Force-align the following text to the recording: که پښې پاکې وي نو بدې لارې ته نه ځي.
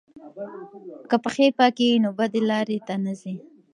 که 1.09 1.15
پښې 1.23 1.47
پاکې 1.57 1.83
وي 1.89 1.97
نو 2.03 2.09
بدې 2.19 2.41
لارې 2.49 2.77
ته 2.87 2.93
نه 3.05 3.13
ځي. 3.21 3.35